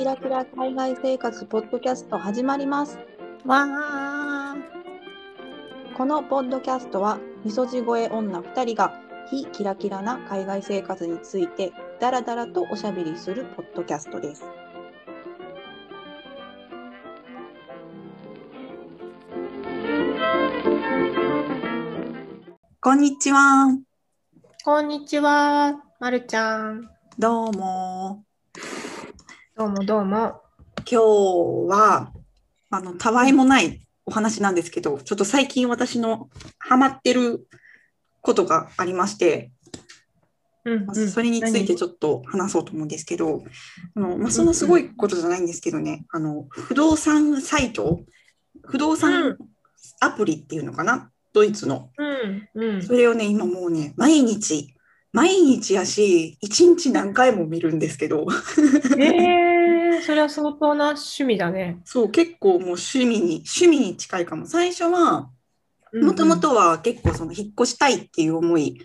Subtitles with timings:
[0.00, 2.96] キラキラ海外生活ポッドキャスト始まります。
[3.44, 4.56] わあ。
[5.94, 14.42] このポッドキャストは、みそじ声女2人が非キラキラな海外生活についてダラダラとおしゃべりするポッドキャストです。
[22.80, 23.66] こんにちは。
[24.64, 26.88] こんにちは、まるちゃん。
[27.18, 28.29] どうも。
[29.60, 30.40] どうもどうも。
[30.78, 30.96] 今日
[31.68, 32.12] は、
[32.70, 37.46] あの、たわいもないお話なんですけど、ちょっと最近私のハマってる
[38.22, 39.52] ことがありまして、
[40.64, 43.44] うんまあそれについてちょっと話そうと思うんですけど、
[43.96, 48.00] あのまあ、そんなすごいことじゃないんですけどね、あの、不動産サイト、
[48.64, 49.38] 不動う産ん。
[50.00, 51.90] アプリっていうのかな、ドイツの。
[51.98, 52.82] うんうん。
[52.82, 54.74] それをね、今もうね、毎日、
[55.12, 58.26] 毎日やし、一日何回も見るんですけど、
[58.98, 61.78] えー、それは相当な趣味だね。
[61.84, 64.46] そう、結構もう趣味に、趣味に近いかも。
[64.46, 65.30] 最初は、
[65.92, 68.80] もともとは結構その引っ越したいっていう思い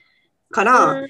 [0.50, 1.08] から、うん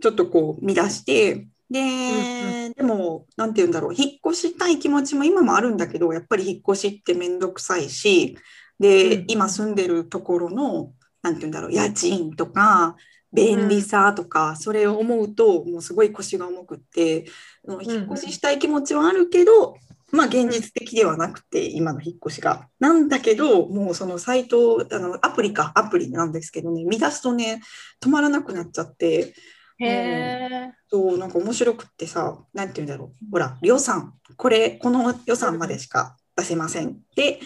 [0.00, 2.72] ちょっとこう見出して、で、ん。
[2.72, 8.36] でも、なんて言うんだろう、引っ越したい気持ちも今もあるんだけど、やっぱり引っ越しってめんどくさいし、
[8.78, 9.24] で、うん。
[9.28, 12.96] 今住んでるところの、なんて言うんだろう、家賃とか、
[13.36, 17.26] 便利さとか、それを思うと、もうすごい腰が重くって、
[17.64, 19.76] その引っ越ししたい気持ちはあるけど、
[20.10, 22.68] まあ現実的ではなくて、今の引っ越しが。
[22.80, 27.60] なんだけど、もうそのサイト、あのアプリか、アプリなんですけどね、見出すとね、
[28.02, 29.34] 止まらなくなっちゃって、
[29.78, 30.72] へえ。
[30.88, 33.30] そう、なんか面白くってさ、なんて言うんだろう。
[33.30, 37.00] ほら、予算、これ、この予算までしか出せません。
[37.14, 37.40] で、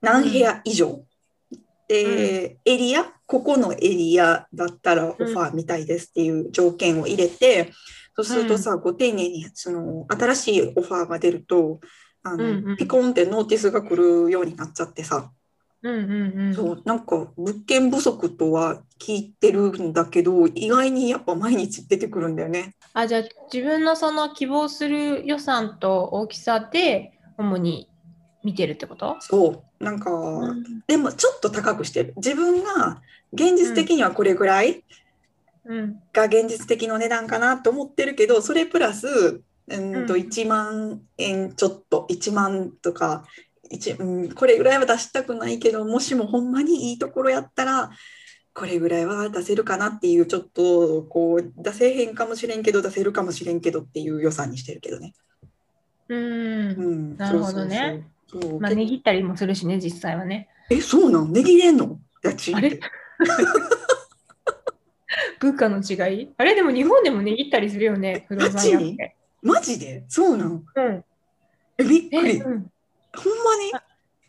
[0.00, 1.04] 何部屋以上。
[1.88, 7.72] で、エリア、ここのエリアだったらオファーみたいですっていう条件を入れて、
[8.16, 11.80] そうするとさ、ご丁寧に、その、新しいオファーが出ると、
[12.22, 12.76] あの、うんうん。
[12.76, 15.30] ピコンってノーティスが来るようになっちゃってさ、
[15.82, 16.54] うんうんうん。
[16.54, 22.74] そう、なんか物件不足とは聞いてるんだけど、意外にやっぱ毎日出てくるんだよね。
[22.94, 23.22] あ、じゃあ
[23.52, 27.88] 自分のその希望する予算と大きさで主に
[28.44, 29.16] 見てるってこと？
[29.20, 30.82] そう、なんか、うん。
[30.86, 32.12] でもちょっと高くしてる。
[32.16, 34.84] 自分が現実的にはこれぐらい
[35.64, 36.00] うん。
[36.12, 40.20] が現実的の値段かなと思ってるけど、それプラス、うんとうん。
[40.20, 43.24] 1万円ちょっと、1万とか、
[43.70, 47.90] 一うん、これぐらいは出したくないけど、もしもほんまにいいところやったら、
[48.52, 55.14] これぐらいは出せるかなっていう、ちょっとこう、出せへんかもしれんけど、出せるかもしれんけどっていう予算にしてるけどね。
[56.08, 56.18] うん。
[56.18, 57.76] うん、なるほどね。
[57.76, 58.04] そうそうそう。
[58.40, 60.48] そうまあ値切ったりもするしね、実際はね。
[60.70, 61.32] え、そうなん？
[61.32, 62.00] 値切れんの？
[62.54, 62.80] あれ？
[65.40, 66.34] 物価の違い？
[66.36, 66.54] あれ？
[66.54, 69.16] でも日本でも値切ったりするよね、不動産屋って。
[69.42, 70.04] マジで？
[70.08, 70.64] そうなん？
[70.74, 71.04] うん。
[71.78, 72.40] え、びっくえ、り。
[72.40, 72.42] うん。
[72.42, 72.70] ほんまに？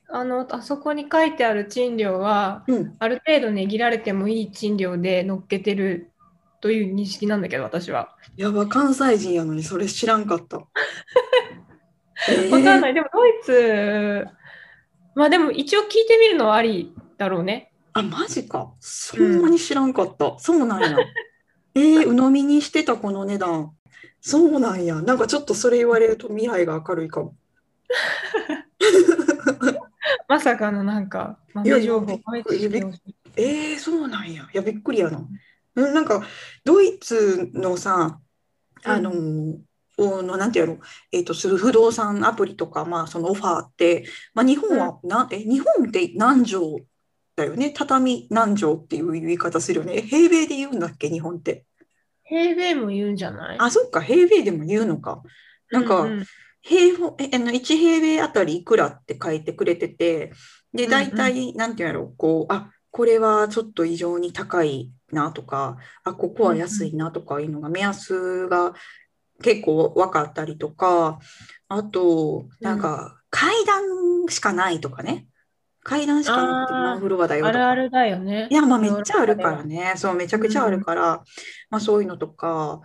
[0.08, 2.96] あの、あそこに書いてある賃料は、うん。
[3.00, 6.12] ある程度値切られてもいい賃料で乗っけてる
[6.62, 8.16] という認識なんだけど、私は。
[8.38, 10.62] やば、関西人やのにそれ知らんかった。
[12.52, 12.94] わかんない。
[12.94, 14.28] でもドイツ、
[15.16, 17.72] まあでも一応聞いてみるのはありだろうね。
[17.94, 18.74] あ、マジか。
[18.80, 20.38] そんなに知らんかった。
[20.40, 20.98] そうなんや。
[21.76, 23.72] えー、鵜呑みにしてたこの値段。
[24.22, 25.02] そうなんや。
[25.02, 27.36] なんかちょっとそれ言われると未来が明るいかも。
[30.28, 33.00] まさかのなんか、豆情報びっ毎くり日知って
[33.38, 34.44] えー、そうなんや。
[34.44, 35.26] いや、びっくりやな。
[35.76, 36.24] うんなんか、
[36.64, 38.20] ドイツのさ、
[38.84, 39.60] あのーお
[39.98, 40.78] のなんていうの、
[41.12, 46.86] えっと、する不動産アプリとか、まあ、そのオファーって、まあ、日本はな、え、日本って何畳
[47.36, 47.72] だよね？
[47.76, 50.02] 畳何畳っていう言い方するよね？
[50.02, 51.66] 平米で言うんだっけ、日本って。
[52.24, 53.58] 平米も言うんじゃない？
[53.60, 55.22] あ、そっか、平米でも言うのか。
[55.72, 56.26] なんか、ううん
[56.62, 60.32] 平方、え、あの、1平米あたりいくらって書いてくれてて、
[60.74, 68.74] で、うんうん大体、なんていうんやろ、こう、あ、これはちょっと異常に高いなとか、あ、ここは安いなとかいうのが、目安が
[69.44, 71.20] 結構分かったりとか、
[71.68, 73.84] あと、なんか、階段
[74.30, 75.28] しかないとかね。
[75.84, 77.58] 階段しかなくてあーワンフロアだよとか。
[77.58, 78.48] あるあるだよね。
[78.50, 79.94] いや、まあめっちゃあるからね。
[79.98, 81.24] そう、めちゃくちゃあるから、
[81.70, 82.82] まあそういうのとか、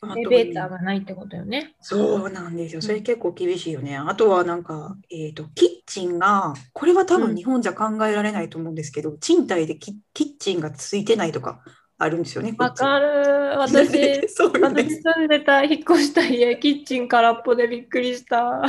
[0.00, 1.74] あとエレベーターがないってことよね。
[1.80, 2.82] そうなんですよ。
[2.82, 3.96] それ結構厳しいよね。
[3.96, 11.62] あとはなんか、えっと、キッチンが、これは多うん分日本じゃ考えられないと思うんですけど、賃貸でキキッチンがついてないとか
[11.98, 12.54] あるんですよね。
[12.58, 13.58] わかる。
[13.58, 18.62] 私、そうよね私住んでた、引っ越した家、キッチン空っぽでびっくりした。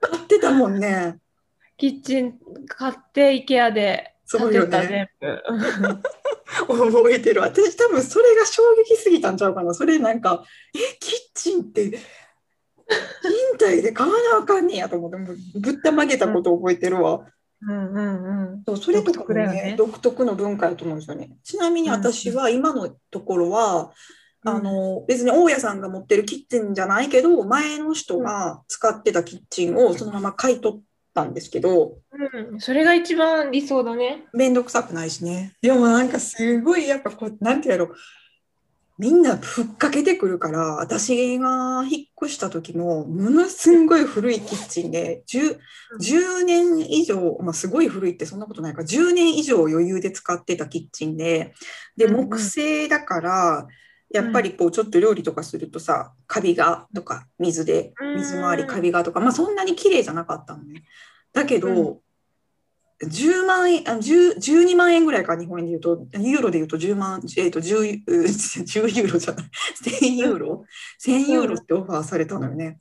[0.00, 1.18] 買ってたもんね。
[1.76, 5.10] キッチン買って、IKEA でそうよ建てた、ね。
[5.20, 5.38] 全
[5.82, 6.02] 部。
[6.66, 7.42] 覚えてる。
[7.42, 9.74] 私多分それが衝撃すぎたんちゃうかな。
[9.74, 10.44] それなんか、
[10.74, 11.90] え、キッチンって
[12.88, 15.16] 賃貸で買わなあかんねやと思って、
[15.58, 17.26] ぶったまげたことを覚えてるわ。
[17.68, 18.62] うんうんうん。
[18.66, 19.74] そうそれとかもねね。
[19.76, 21.30] 独特の文化やと思うんですよね。
[21.42, 23.92] ちなみに私は今のところは、
[24.46, 30.80] あの別に大家さんが持ってるキッチンじゃないけど前の人が使ってたキッチンをそのまま買い取っ
[31.14, 34.26] たんですけどうん、それが一番理想だね。
[34.32, 35.54] 面倒くさくないしね。
[35.62, 37.86] でもなんかすごいやっぱこうなんてやろ。
[37.86, 37.94] う
[38.96, 45.58] みんなふっかけてくるから私が引っ越した時もものすんごい古いキッチンで 10,
[46.00, 48.82] 10年以上、まあ、すごい古いってそんなことないか。
[48.82, 51.54] ら10年以上余裕で使ってたキッチンで
[51.96, 53.66] で木製だから
[54.10, 60.84] やっぱりこうちょっと料理とかするとさカビがとか水でうん水回りカビがとかまあそんなに綺麗じゃなかったのね。
[61.32, 62.00] だけど、
[63.02, 69.50] 10万円あ10 12万円ぐらいか日本円で言うとユーロで言うと10万、えー、 と 10, う10ユーロじゃない
[69.84, 70.64] 1000ユーロ
[71.04, 72.78] ？1000ユーロってオファーされたのよね。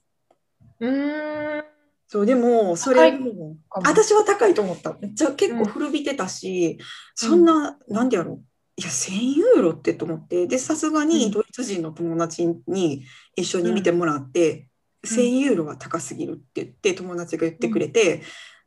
[0.79, 1.63] うーん。
[2.07, 4.95] そうでもそれも私は高いと思った。
[5.01, 6.77] めっちゃ結構古びてたし、
[7.15, 8.43] そんな、なんでやろう。
[8.75, 13.03] いや、1000ユーロってと思って、で、さすがうんにドイツ人の友達に
[13.35, 14.67] 一緒に見てもらって、うん
[15.05, 18.21] 1000ユーロは高すぎるって言って、友達が言ってくれて、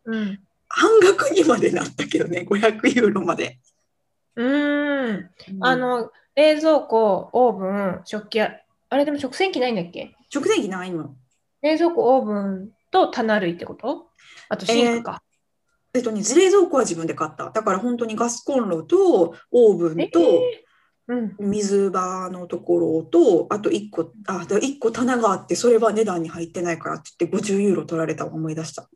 [0.04, 0.38] うん。
[0.68, 3.58] 半額にまでなったけどね、500ユーロまで。
[4.36, 5.30] うーん。
[5.60, 8.52] あの、冷蔵庫、オーブン、食器や、
[8.88, 10.14] あれでも食洗機ないんだっけ？
[10.28, 11.14] 食洗機ないの。
[11.62, 14.10] 冷蔵庫、オーブンと棚類ってこと？
[14.48, 15.22] あとシンクか。
[15.94, 17.50] えっとね、冷蔵庫は自分で買った。
[17.50, 20.20] だから本当にガスコンロとオーブンと、
[21.08, 21.36] うん。
[21.38, 28.90] 水場のところと、あと1個、あ、だ1個棚があって、それは値段に入ってないからって言って50ユーロ取られた思い出した。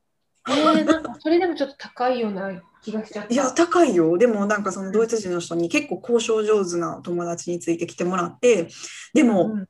[0.49, 2.51] えー、なんかそれでもちょっと高いような
[2.83, 3.33] 気がしちゃった。
[3.33, 4.17] いや、高いよ。
[4.19, 8.69] でもなんかそのドイツ人の人に結構交渉上手な友達についてきてもらって、
[9.15, 9.67] でも、うん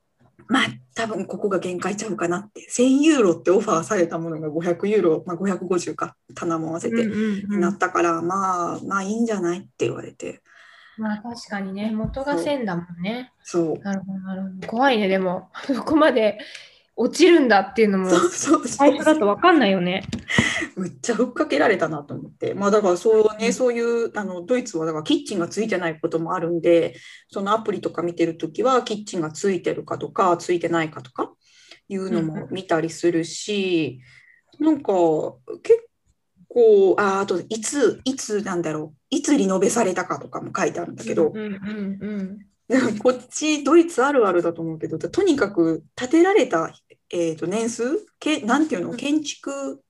[0.50, 10.42] まあ多分ここが限界ちゃうかなって、1000ユーロってオファーされたものが500ユーロ、まあ550か、棚も合わせて、うんうんうんなったから、まあ、まあいいんじゃないって言われて。
[10.98, 13.32] まあ確かにね、元が線だもんね。
[13.44, 13.78] そう。
[13.78, 14.66] なるほど、なるほど。
[14.66, 15.50] 怖いね、でも。
[15.72, 16.38] そこまで
[17.02, 20.04] 落ちるんだっていうのも最初だと分かんないよね。
[20.76, 22.52] むっちゃふっかけられたなと思って。
[22.52, 26.94] まあだからそうね、そういう、あの、ドイツはだからキッチンがついてないこともあるんで、
[27.30, 31.32] そのアプリとか見てるときは、キッチンがついてるかとか、ついてないかとか
[31.88, 34.02] いうのも見たりするし、
[34.58, 34.92] なんか
[35.62, 35.88] 結
[36.48, 41.28] 構、あ、あといつ、いつなんだろう、いつリノベされたかとかも書いてあるんだけど。
[41.28, 42.49] うん、うんうん
[43.02, 46.72] こっちドイツあるあるだと思うけど、とにかく建てられた、
[47.10, 48.96] えー、と年数け、なんていうの、うん。
[48.96, 49.82] 建築、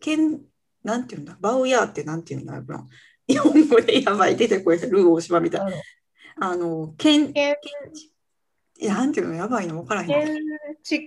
[0.00, 0.40] 建、
[0.82, 2.56] なんていうんだ、バウヤーってなんていうんだ？
[2.56, 2.86] ろうな。
[3.28, 5.72] 日本語でやばい、出てこい、ルー大島みたいな。
[6.40, 7.56] あの、建、建
[8.80, 10.08] いやなんていうの、やばいの、わからへん。
[10.08, 10.36] 建
[10.82, 11.04] 築、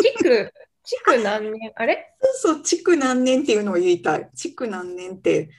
[0.00, 0.52] 地区、
[0.82, 1.72] 地区何年？
[1.76, 2.14] あれ？
[2.20, 4.30] そうそう、築何年っていうのを言いたい。
[4.34, 5.50] 築何年って、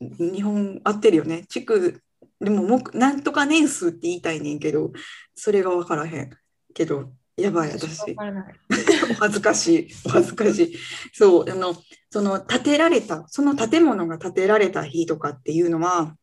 [0.00, 1.44] 日本合ってるよね。
[1.48, 2.00] 築、
[2.40, 4.92] でももう、なんとか年数って言いたいねんけど、
[5.34, 6.30] それがわからへん。
[6.74, 8.16] けど、やばい、私。
[9.10, 10.76] お恥ずかしい、お恥ずかしい。
[11.12, 11.74] そう、あの、
[12.10, 16.16] その建てられた、その建物が建てられた日とかっていうのは、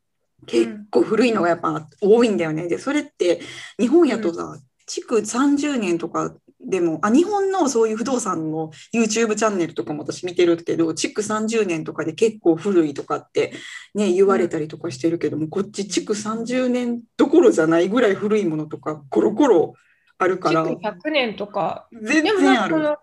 [0.45, 2.67] 結構古いのがやっぱ多いんだよね。
[2.67, 3.41] で、それって
[3.79, 13.53] 日本やとさ、築30年とかでも、あ、日本のそういう不動産の YouTube チャンネルとかも私見てるけど、築30年とかで結構古いとかって
[13.93, 19.74] ね、言われたりとかしてるけども、こっち築30年どころじゃないぐらい古いものとか、ゴロゴロ
[20.17, 22.75] あるから、築100年とか、全然ある。
[22.75, 22.98] その、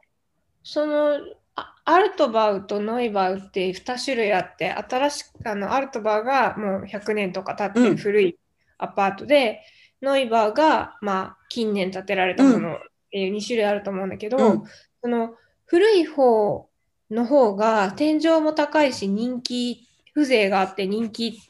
[0.63, 1.19] その、
[1.57, 8.39] あアルトバウとノイバウって2種類あって、新しく、あの、アルトバウがもう100年とか経って古い
[8.79, 9.61] アパートで、
[10.03, 12.79] ノイバウが、まあ、近年建てられたもの
[13.11, 14.63] っていう2種類あると思うんだけど、うん。
[15.03, 15.35] その、
[15.67, 16.69] 古い方
[17.11, 21.41] の方が天井も高いし、人気、風情があって人気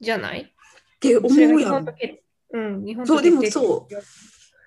[0.00, 0.40] じゃない？
[0.40, 1.92] って思うやろ日本と。
[1.92, 3.22] け、うん、日本そう。
[3.22, 3.94] でもそう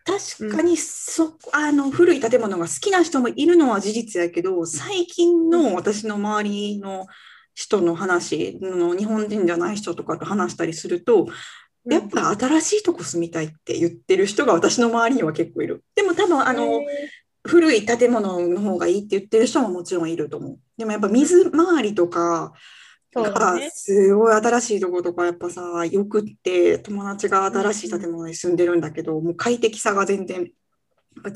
[0.05, 7.07] 確かにそ、あの古い建物が好きな人もいるのは事実やけど最近の私の周りの
[7.55, 11.27] 人の話の日本人じゃない人とかと話したりすると
[11.85, 15.83] やっぱ新しいとこ住みたいって言ってる人が私の周りには結構いる。
[15.95, 16.81] でも多分あの
[17.43, 20.59] 古い建物の方がいいって言ってる人ももちろんいると思う。
[20.77, 22.53] でもやっぱ水回りとか
[23.13, 23.59] が。
[23.71, 30.51] すごい新しいとことかやっぱさよくって友達が新しい建物に住んでるんだけどもう快適さが全然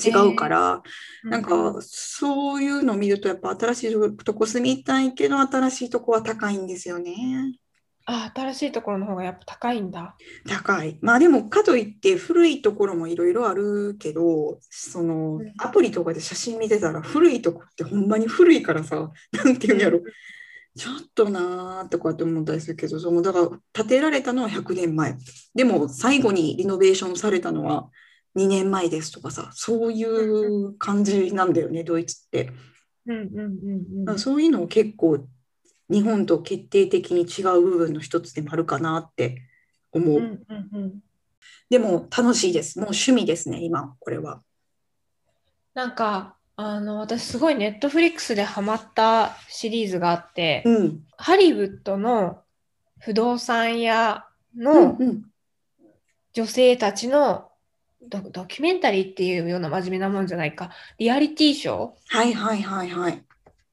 [0.05, 0.83] 違うから、
[1.23, 7.15] なんかそういうのを見るとやっぱ新しいとこ住みたいけど新しいとこは高いんですよね。
[8.11, 10.15] あ、新しいところの方がやっぱ高いんだ。
[10.47, 10.97] 高い。
[11.01, 20.01] まあでもかといって古いところもいろいろあるけど、そのうんアプリとかで写真見てたら古いとこってほんまに古いからさ、 なんていうんやろ。
[20.75, 25.15] ちょっとなーとかって思ったりするけど、そのだから建てられたのは100年前。
[25.53, 27.89] でも最後にリノベーションされたのは
[28.35, 32.51] 2年前ですとかさ、そういう感じなんだよね、ドイツって。
[33.05, 34.19] うんうんうんうん。
[34.19, 35.27] そういうのを結構
[35.89, 39.41] 日本と決定的に違う部分の一つでもあるかなって
[39.91, 40.17] 思う。
[40.17, 40.99] うんうんうん。
[41.69, 42.79] でも楽しいです。
[42.79, 44.41] もう趣味ですね、今、これは。
[45.73, 51.03] なんか、あの、私すごいネットフリックスでハマったシリーズがあって、うん。
[51.17, 52.41] ハリウッドの
[52.99, 55.25] 不動産屋うんのうん。
[56.33, 57.49] 女性たちの
[58.01, 61.89] ドドキュメンタリーっていうような真面目なもんじゃないか、リアリティショー？
[62.07, 63.23] はいはいはいはい。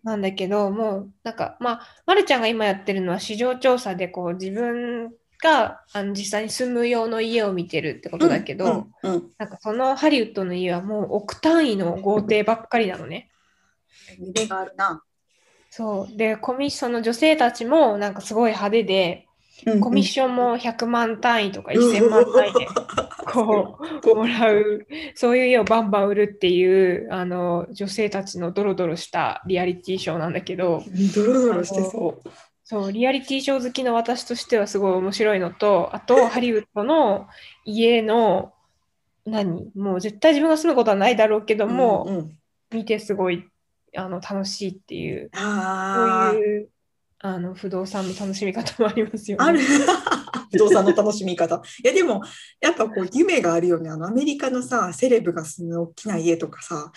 [0.07, 13.31] なんだけど、もうなんか、まあ、まるちゃんが今やってるのは市場調査でこう自分があの実際に住む用の家を見てるってことだけど、うんうんなんかそのハリウッドの家はもう億単位の豪邸ばっかりなのね。
[14.17, 15.03] 夢があるな。
[15.71, 16.17] そう。
[16.17, 19.26] で、コミッションの女性たちもなんかすごい派手で、
[19.81, 22.67] コミッションも100万単位とか1000万単位で
[23.33, 30.83] こうもらう、そういう家をバンバン売るっていうあの女性たちのドロドロしたリアリティショーなんだけど、
[31.15, 32.29] ドロドロしてそう。
[32.65, 37.27] そう、リアリティショー好きの私としてはすごい面白いのと、あとハリウッドの
[37.65, 38.53] 家の
[39.25, 39.71] 何？
[39.75, 42.39] もう絶対自分が住むことはないだろうけども、うんうん。
[42.73, 43.45] 見てすごい
[43.97, 46.69] あの楽しいっていう、そういう
[47.19, 49.45] あの不動産の楽しみ方もありますよね。
[49.45, 49.61] ある
[50.53, 51.63] 不動産の楽しみ方。
[51.83, 52.23] いやでも
[52.61, 53.91] やっぱこう夢があるよね。
[53.91, 56.93] あのアメリカのさセレブが住む大きな家とかさ、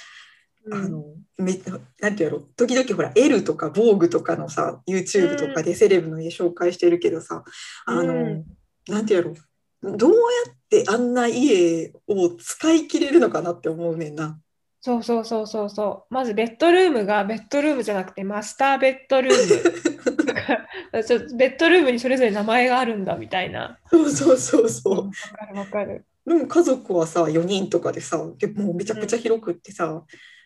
[0.66, 1.04] うんあの
[1.38, 1.60] め
[2.00, 7.44] なんてやろ時々ほら L とか Vogue とかのさ YouTube とかでセレブの家紹介してるけどさ、
[7.86, 8.46] あの、うん
[8.88, 9.34] なんてやろ
[9.82, 10.16] どうや
[10.52, 14.40] ってあんな家を使い切れるのかなって思うねんな。
[14.82, 16.14] そうそうそうそうそう。
[16.14, 21.04] まずベッドルームがベッドルームじゃなくてマスターベッドルーム。
[21.04, 23.78] ちょベッドルームにそれぞれ名前があるんだみたいな。
[23.90, 25.12] そうそうそうわそう。
[25.12, 26.06] かるわかる。
[26.26, 30.04] でも家族はさ4人とかでさでもうめちゃくちゃ広くってさ、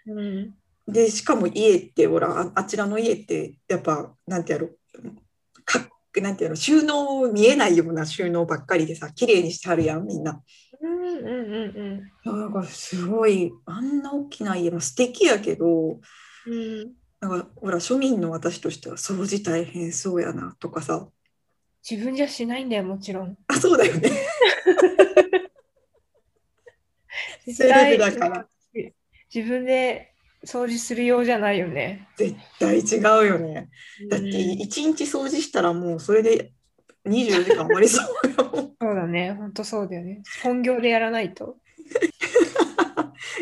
[0.07, 0.55] うん。
[0.87, 4.69] でしかも家ってほらああちらの家ってやっぱなんてやろ
[5.63, 5.87] か
[6.21, 10.41] なんてやろ収納見えないような収納ばっかりでさ綺麗にしてはるやんみんな。
[10.83, 11.23] うんうん
[12.25, 15.99] うんなんかすごいあんな大きな家も素敵やけど
[16.45, 16.53] うん。
[16.53, 16.91] うん。
[17.21, 21.07] なんかほら庶民の私としては掃除大変そうやなとかさ
[21.89, 23.37] 自分じゃしないんだよ、もちろん。
[23.47, 24.09] あそうだよね
[27.45, 28.47] セレブだから
[29.33, 30.13] 自分で
[30.45, 32.07] 掃除するようじゃないよね。
[32.17, 33.69] 絶対違うよね。
[34.09, 36.53] だってうん1日掃除したらもうそれで
[37.05, 38.07] 24時間終わりそう。
[38.81, 40.24] そうだね、本当そうだよね。
[40.43, 41.57] 本業でやらないと。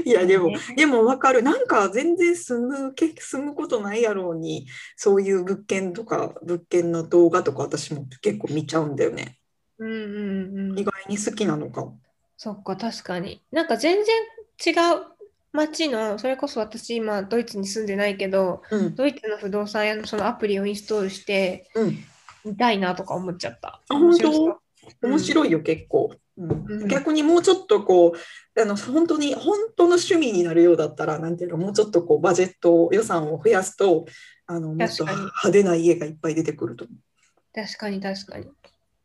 [0.06, 9.38] いやでもねでも分かるなんか全然住むけ住むことないやろうにそういう物件とか物件の動画とか私も結構見ちゃうんだよね。
[9.77, 10.84] うんうんうん意。
[10.84, 12.00] 外に好きなのかも。
[12.38, 13.44] そっか、確かに。
[13.51, 14.15] なんか全然
[14.65, 15.06] 違う
[15.51, 21.98] 街の、それこそ私今ドイツに住んでないけど、うんドイツの不動産屋のそのアプリをインストールしてうん、
[22.45, 23.81] 見たいなとか思っちゃった。
[23.89, 24.12] あ本
[25.01, 26.65] 面白いよ結構、うん。
[26.67, 26.88] うん。
[26.88, 34.05] 逆にもうちょっとこうあの本当に本当の趣味になるようだったらなんていうのもうちょっとこうバジェット予算を増やすと
[34.48, 36.98] あのもっと派手な家がいっぱい出てくると思う。
[37.53, 38.48] 確かに確かに。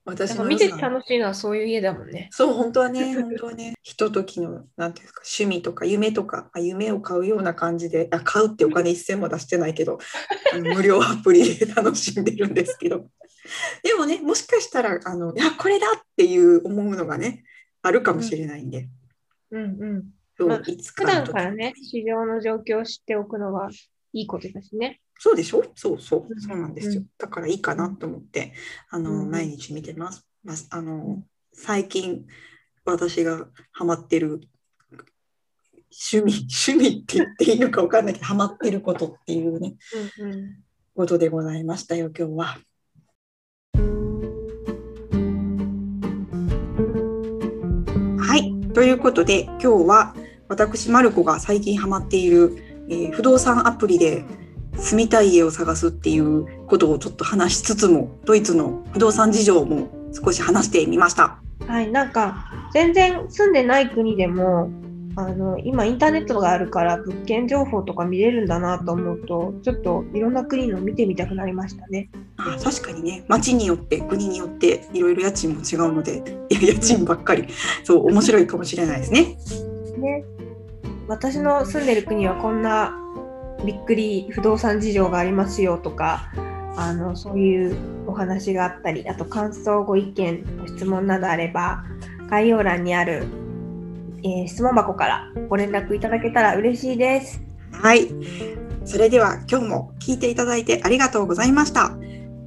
[0.06, 2.28] 私も見てて楽しいのはそういう家だもんね。
[2.30, 3.74] そう本当はね 本当はね。
[3.82, 9.98] ひとときのなんていうか趣味とか夢とかあ夢を買うような感じであ買うってお金一銭も出してないけど
[10.74, 13.08] 無料アプリで楽しんでるんですけど
[13.82, 17.44] でもねもしかしたらあのいやこれだっていう思うのがね
[17.82, 18.88] あるかもしれないんで、
[19.50, 20.10] うんうん。
[20.36, 23.70] そうまあいつ普段からね、市場の状況を知っておくのは
[24.12, 25.00] いいことだしね。
[25.18, 25.64] そうでしょ？
[25.74, 28.52] そうそううんそうなんですよ、うんだからいいかなと思って
[28.90, 31.24] あの、うん毎日見てます、まあ、あの
[31.54, 32.26] 最近
[32.84, 34.40] 私がハマってる
[36.12, 39.76] 趣味趣味って言っていいのか分かんないけどハマってることっていうね
[40.20, 40.56] うんうん。
[40.94, 42.58] ことでございましたよ今日は。
[48.76, 50.14] ということで今日は
[50.48, 54.22] 私マルコが最近ハマっている、えー不動産アプリで
[54.76, 61.38] 住みたい家を探すっていうことをちょっと話しつつもドイツの不動産事情も少し話してみました。
[61.66, 64.70] はい、なんか全然住んでない国でも
[65.18, 72.10] あの今インターネットがあるから物件情報とか見れるんだなと思うとちょっといろんな国の見てみたくなりましたね。
[72.36, 77.48] あ確かにね町によって国によっていろいろ家賃も違うので家賃ばっかり
[77.82, 79.38] そう面白いかもしれないですね。
[79.98, 80.24] ね
[81.08, 82.92] 私の住んでる国はこんな
[83.64, 86.30] びっくり不動産事情がありますよとか
[86.76, 91.84] あのそういうお話があったりあと感想ご意見ご質問などあれば
[92.28, 93.24] 概要欄にある、
[94.22, 97.42] えー、質問箱からご連絡いただけたら嬉しいです。
[97.72, 98.08] はい。
[98.84, 101.96] それでは今日も聞いていただいてありがとうございました。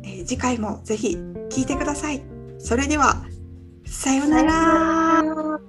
[0.04, 1.18] えー、次回もぜひ
[1.50, 2.22] 聞いてください。
[2.58, 3.24] それでは
[3.86, 5.60] さようなら。